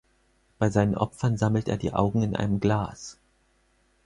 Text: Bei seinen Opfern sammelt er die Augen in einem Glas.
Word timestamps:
Bei 0.57 0.71
seinen 0.71 0.95
Opfern 0.97 1.37
sammelt 1.37 1.67
er 1.67 1.77
die 1.77 1.93
Augen 1.93 2.23
in 2.23 2.35
einem 2.35 2.59
Glas. 2.59 3.19